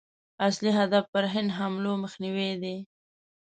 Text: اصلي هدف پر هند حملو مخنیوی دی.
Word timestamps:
اصلي 0.47 0.69
هدف 0.79 1.03
پر 1.13 1.23
هند 1.33 1.49
حملو 1.57 1.93
مخنیوی 2.03 2.51
دی. 2.61 2.75